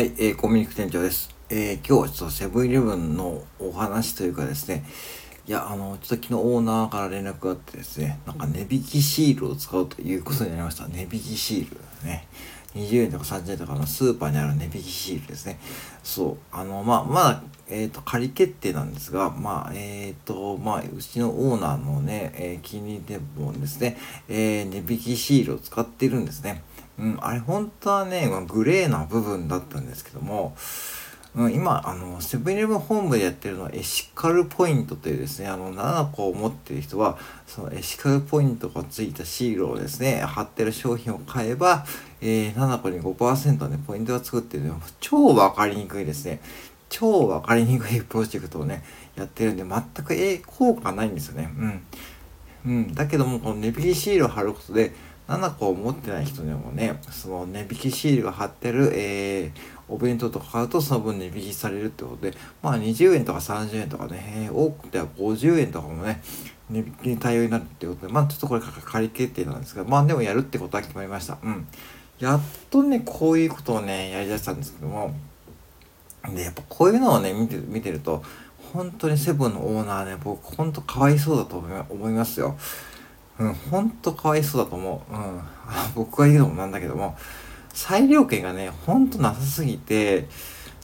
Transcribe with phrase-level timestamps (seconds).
[0.00, 1.28] はい、えー、コンビニ店長です。
[1.50, 4.82] えー、今日はちょっとセブンイレブンのお話というかですね、
[5.46, 10.88] いや、あの、ちょっと昨日オーナーから連絡があってですね、なんか値引きシールを使うということになりました。
[10.88, 11.76] 値引きシール
[12.08, 12.26] ね。
[12.74, 15.60] 20円とか30円とかのスーパーにある値引きシールですね。
[16.02, 16.36] そう。
[16.50, 23.98] あの、まあ、まだ、えっ、ー、と、仮決定なんですが、まあ、えっ、ー、と、まあ、うちのオーナーのね、えー、気に入り店舗ですね、
[24.30, 26.62] え値引きシールを使っているんですね。
[27.00, 30.54] うん、あれ本当はね、グレーな部分だったんですけども、
[31.34, 41.86] うん、今、あの、セブンイレブン本部でやってるのはエシカルポイントというですね、あの、7個を持ってる人は、そのエシカルポイントがついたシールをですね、貼ってる商品を買えば、
[42.20, 46.40] えー、7個に5%ね、ポイントがつくっていうのは超わかりにくいですね。
[46.90, 48.82] 超わかりにくいプロジェクトをね、
[49.16, 51.50] やってるんで、全く、えー、効果ないんですよね。
[51.56, 51.82] うん。
[52.66, 52.94] うん。
[52.94, 54.92] だけども、この値引きシールを貼ることで、
[55.30, 66.20] 7個を持ってない人でもね、その値引きシールが貼ってる、えー、お弁当とか買うとその分値引きされるってことで、まあ20円とか30円とかね、多くては50円とかもね、
[66.68, 71.38] 値引きに対応になるってことで、まあちょっとこれ仮決定なんですが、まあでもやるってことは決まりました。
[71.44, 71.68] うん。
[72.18, 75.14] やっとね、こういうことをね、やりだしたんですけども、
[76.34, 78.24] で、やっぱこういうのをね、見て見てると、
[78.72, 82.56] 本当にセブンのオーナーね、僕本当かわいそうだと思いますよ。
[83.40, 85.14] うん、ほんとかわいそうだと思う。
[85.14, 85.40] うん。
[85.94, 87.16] 僕が言うのもなんだけども、
[87.72, 90.28] 裁量権がね、ほんとなさすぎて、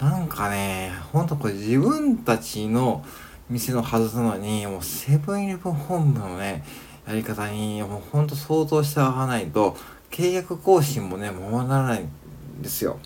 [0.00, 3.04] なんかね、ほんとこれ自分たちの
[3.50, 6.64] 店のはずなのに、もうセブンイレブン本部のね、
[7.06, 9.76] やり方に、もうほんと想像してわないと、
[10.10, 12.98] 契約更新もね、ままならないんですよ。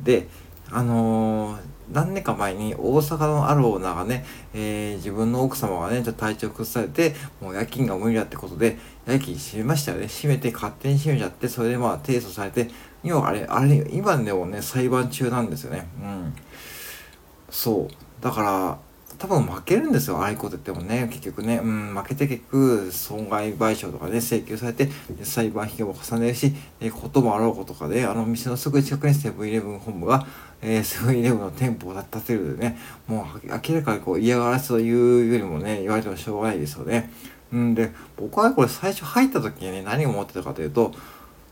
[0.00, 0.26] で、
[0.70, 10.06] あのー何年か前に大阪のあるオーナーがね、えー、自分の奥様がね、ちょっと体調崩されて、もう夜勤が無理だってことで、夜勤閉めましたよね。
[10.06, 12.68] 閉めて、勝手に閉めちゃって、それでまあ提訴されて、
[13.02, 15.88] 今あれ、あれ、今でもね、裁判中なんですよね。
[16.00, 16.34] うん。
[17.50, 18.22] そう。
[18.22, 18.78] だから、
[19.20, 24.88] 多分負けるんですよ、ああいうこと言ってもね、結局ね、うん、負けて結局、損害賠償とかね、請求されて、
[25.22, 30.26] 裁判費用も重ねるし、えこともあろうことかで、あの店のすぐ近くにセブンイレブン本部が、
[30.62, 37.12] えー、セブンイレブンの店舗を建てるでね、もう明らかにこう嫌がらせというよりもね、言われてもしょうがないですよね。
[37.52, 40.92] うんで、僕はこれ最初入った時にね、何を思ってたかというと、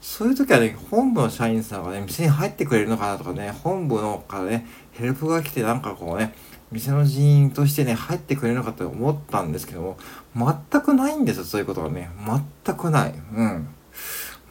[0.01, 6.33] そういう時はね、本部の社員さんがね、店に入ってくれるのかなとかね、本部のからね、ヘルプが来てなんかこうね、
[6.71, 9.97] 店の人員としてね、入ってくれるのかと思ったんですけど
[10.35, 12.11] も、全くないんですよ、そういうことがね。
[12.65, 13.15] 全くない。
[13.35, 13.69] うん。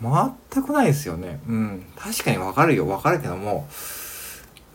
[0.02, 1.40] 全くないですよね。
[1.48, 1.86] うん。
[1.96, 3.68] 確かにわかるよ、わかるけども、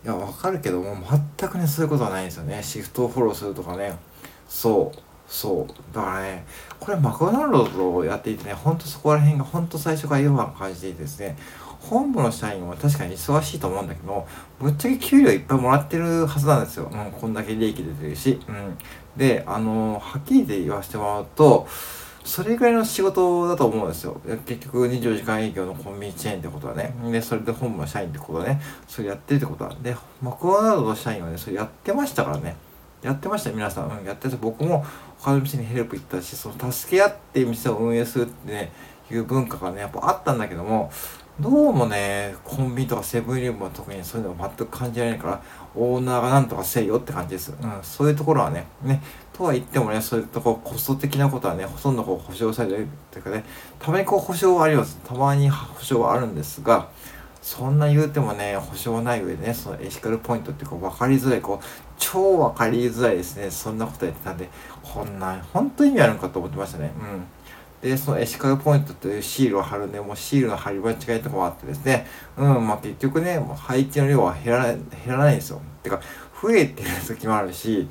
[0.04, 0.97] いや、わかるけども、
[1.38, 2.62] 全くね、そういうことはないんですよね。
[2.62, 3.97] シフトをフォローするとかね。
[4.48, 4.98] そう。
[5.28, 5.94] そう。
[5.94, 6.44] だからね、
[6.78, 11.36] これマクドナルドをやっていてね、ほんとそこら辺がほんと最初から違和感感じていてですね、
[11.88, 14.26] 本部の社員は確かに忙しいと思うんだけど、
[14.60, 16.88] ぶっちゃけ給料いっぱいもらってるはずなんですよ。
[16.93, 18.41] うん、こんだけ利益出てるし。
[18.48, 18.78] うん。
[19.16, 21.66] で、あの、はっきり言わせてもらうと、
[22.25, 24.21] それぐらいの仕事だと思うんですよ。
[24.47, 26.94] 結局24時間営業のコンビニチェーンってことはね。
[27.10, 28.60] で、それで本部の社員ってことはね。
[28.87, 29.75] それやってるってことは。
[29.82, 32.54] で、マクドナルドの社員はね、それやってましたからね。
[33.03, 33.98] やってました、皆さん。
[33.98, 34.87] うん、やってて、僕も
[35.19, 38.72] 他の店にヘルプ行ったし、その助け合って店を運営するってね、
[39.10, 40.92] いう文化がね、やっぱあったんだけども、
[41.42, 45.42] どうもね、コンビニとかセブンイレブンは特にそういうのが全く感じられないから、
[45.75, 47.53] オーナーがなんとかせいよって感じです。
[47.60, 53.44] うん、そういうところはね、ね、とは言ってもね、そういうとこコスト的なことはね、ほとんどこう保証されるっていうかね、
[53.80, 55.00] たまにこう保証はあります。
[55.04, 56.91] たまに保証はあるんですが、
[57.42, 61.64] そんな言うてもね、保証ない上でね、そのエシカルポイントってこう分かりづらい、こう、
[61.98, 63.50] 超分かりづらいですね。
[63.50, 64.48] そんなことやってたんで、
[64.80, 66.92] こんな、本当に意味あるんかと思ってましたね。
[66.97, 67.24] うん。
[67.82, 72.06] で、そのエシカルポイントというシールを貼るね、もうシールの貼り間違いとかもあってですね、
[72.37, 75.60] うん、まあ結局ね、もう廃棄の量は減らない、減らないんですよ。
[75.82, 76.00] てか、
[76.41, 77.88] 増えてる時もあるし、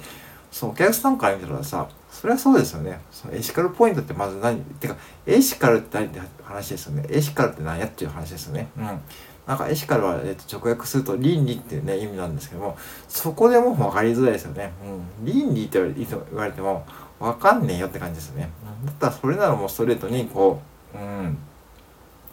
[0.49, 2.99] その、お客さんから見たらさ、それはそうですよね。
[3.11, 7.05] そのエシカルポイントってまず何てか、エシカルって何って話ですよね。
[7.09, 8.69] エシカルって何やっていう話ですよね。
[8.77, 9.01] うん。
[9.47, 12.77] なんかエシカルは、えっと、直訳すると倫理っていうね、意味なんですけども、
[13.07, 14.71] そこでも分かりづらいですよね。
[14.85, 15.25] うん。
[15.25, 16.85] 倫理って言われても、
[17.19, 18.49] わかんねえよって感じですね。
[18.85, 20.59] だったらそれならもうストレートにこ
[20.93, 21.37] う、うん、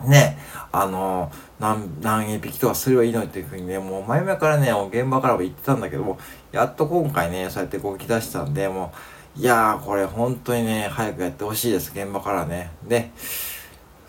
[0.07, 0.39] ね、
[0.71, 6.19] あの、何、何円引きとかすればいいのっていうふうにね、もう前々からね、現場からも言ってたんだけども、
[6.53, 8.93] やっと今回ね、そうやって動き出したんで、も
[9.37, 12.71] う、いやー、これ本当にね、早くやってほしいです、現場からね。
[12.85, 13.11] で、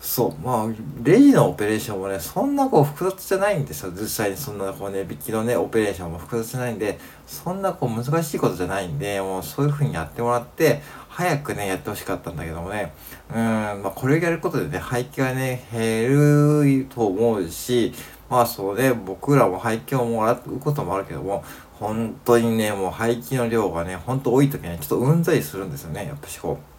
[0.00, 0.66] そう、まあ、
[1.02, 3.92] レジのオペレーションもね、そんなこう複雑じゃないんですよ。
[3.92, 10.80] 実際にそんなこうね、引きのね、オペレーションも複雑じゃないんで、そんなこう難しいことじゃないんで、もうそういう風にやってもらって、
[11.10, 12.94] 早くね、やってほしかったんだけどもね、
[13.28, 17.92] うん、まあこれをやることでね、廃棄がね、減ると思うし、
[18.30, 21.44] まあそうね、僕らも廃棄をもらうこともあるけども、
[21.74, 26.69] 本当にね、もう廃棄の量がね、本当多い時はね、ちょっとうんざりするんですよね、やっぱしこう。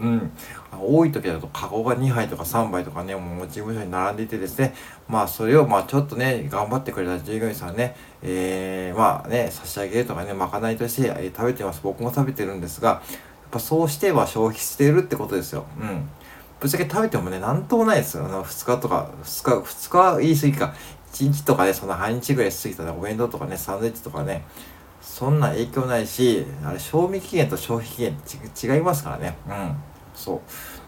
[0.00, 0.32] うん。
[0.80, 4.74] 多い時だとカゴが2杯とか3杯とかね、もう事務所に並んでいてですね、
[5.08, 11.80] まあそれをまあちょっとね、頑張ってくれた従業員さんね、えー、まあね、差し上げるとかね、まかないとして、えー、食べてます。
[11.82, 13.00] 僕も食べてるんですが、やっ
[13.50, 15.66] ぱそうしては消費しているってことですよ。
[15.78, 16.08] うん。
[16.60, 18.26] ぶっちゃけ食べてもね、なんともないですよ。
[18.26, 20.74] あの、2日とか、2日、2日は言い過ぎか。
[21.12, 24.44] 1日とかね、そんな半日ぐらい過ぎたら、お弁当とかね、サンドイッチとかね、
[25.00, 29.36] そんな影響ないし、あれ、賞味期限と消費期限違いますからね。
[29.48, 29.76] うん。
[30.20, 30.40] そう。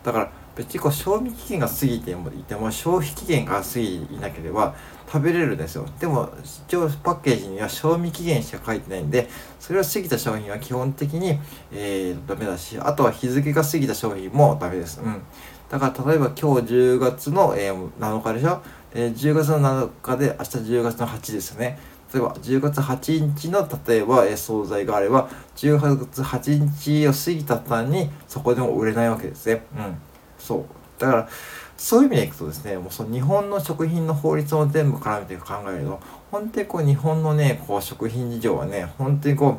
[0.04, 4.74] だから、別にこう、賞味期限が過ぎてもいても、消費期限が過ぎていなければ
[5.10, 5.86] 食べれるんですよ。
[5.98, 6.28] でも、
[6.66, 11.38] 一応パッケージには賞味期限しか書いてないんで、それを過ぎた商品は基本的に、
[11.72, 15.00] えー、ダメだし、あとは日付が過ぎた商品もダメです。
[15.00, 15.22] うん。
[15.70, 18.62] だから例えば今日10月の、えー、7日でしょ、
[18.92, 21.78] えー、10月の7日で明日10月の8ですよね。
[22.12, 29.64] 例えば10月8日の例えば、え、惣菜があれば10月8日を過ぎた途端にそこでも売れないわけですね。
[29.76, 29.96] うん。
[30.38, 30.64] そう。
[31.00, 31.28] だから
[31.76, 36.00] そういう意味でいくとですね、もうその日本の食品の法律を全部絡めて考えると、
[36.30, 39.58] 本当にこう日本のね、こう食品事情はね、本当にこ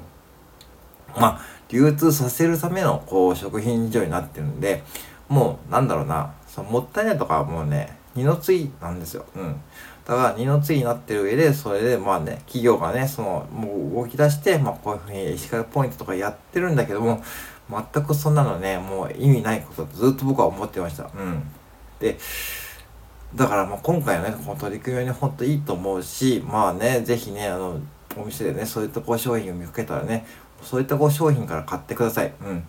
[1.15, 4.83] う、まあ、流通させるためのこう食品事情になってるんで、
[5.27, 9.25] もう、なんだろうな、そのもったいないとかはもうね、二の次なんですよ。
[9.35, 9.61] うん。
[10.05, 17.23] だから二の次になってる上で、それでまあね、企業がね、その、もう動き出して、まあこういうふうに石川ポイントとかやってるんだけども、
[17.69, 21.03] 全くそんなのね、もう意味ないことずっと僕は思ってました。
[21.03, 21.43] うん。
[21.99, 22.17] で、
[23.35, 27.79] だからまあ今回のね、この取り組みはね、ほんといいと思うし、まあね、ぜひね、あの、
[28.17, 30.25] お店でね、そういったこう商品を見かけたらね、
[30.61, 32.33] そういったこう商品から買ってください。
[32.41, 32.63] うん。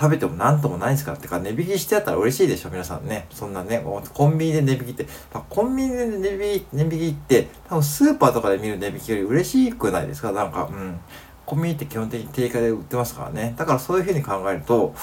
[0.00, 1.20] 食べてもなんともないんですからっ。
[1.20, 3.26] てか、値引きしてやったら嬉しいでしょ、皆さんね。
[3.30, 5.06] そんなね、コンビニで値引きって、
[5.50, 10.32] コンビニで値引き、値引きって、多分スーパーとかで見る値引きより嬉しくないですか？
[10.32, 10.98] なんか、うん。
[11.44, 13.54] コンビニって基本的に定価で売ってますからね。
[13.58, 14.94] だからそういうふうに考えると、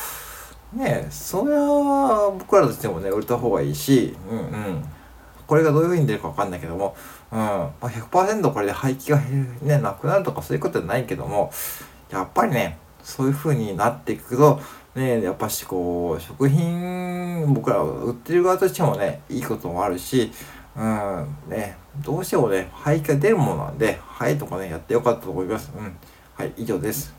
[0.73, 4.83] ねえそれは僕らとしてもね、売れた方がいいし、うんうん。
[5.45, 6.95] これがどういうふうに出るかわかんないけども、
[7.31, 7.37] うん。
[7.37, 9.19] まあ、100%これで廃棄が
[9.61, 11.51] ね、なくなるとかそういうことはないけども、
[12.09, 14.59] やっぱりね、そういう風になっていくと、
[14.93, 20.29] ね、やっぱしこう、食品、僕ら売ってる側としてもね、いいこともあるし、
[20.75, 25.71] うん、ね、どうしてもね、廃棄が出るものなんで、はいとかね、やってよかったと思います。
[25.73, 25.95] うん。
[26.35, 27.16] はい、以上です。